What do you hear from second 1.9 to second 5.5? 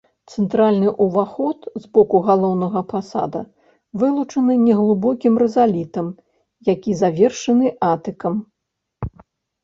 боку галоўнага фасада вылучаны неглыбокім